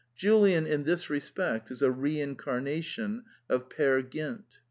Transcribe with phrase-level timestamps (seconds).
[0.15, 4.57] Julian, in this re spect, is a reincarnation of Peer Gynt.